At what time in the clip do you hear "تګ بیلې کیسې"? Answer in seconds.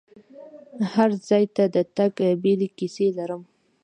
1.97-3.07